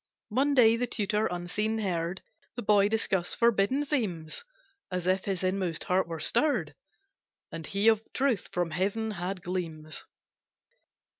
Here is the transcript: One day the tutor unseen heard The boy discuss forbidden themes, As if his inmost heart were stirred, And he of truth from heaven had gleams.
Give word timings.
One 0.29 0.55
day 0.55 0.77
the 0.77 0.87
tutor 0.87 1.27
unseen 1.27 1.77
heard 1.77 2.23
The 2.55 2.63
boy 2.63 2.89
discuss 2.89 3.35
forbidden 3.35 3.85
themes, 3.85 4.43
As 4.89 5.05
if 5.05 5.25
his 5.25 5.43
inmost 5.43 5.83
heart 5.83 6.07
were 6.07 6.19
stirred, 6.19 6.73
And 7.51 7.67
he 7.67 7.87
of 7.87 8.01
truth 8.11 8.47
from 8.51 8.71
heaven 8.71 9.11
had 9.11 9.43
gleams. 9.43 10.07